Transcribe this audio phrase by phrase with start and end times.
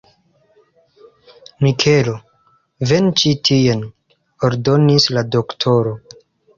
[1.65, 2.17] Mikelo,
[2.95, 3.87] venu ĉi tien!
[4.51, 5.99] ordonis la doktoro.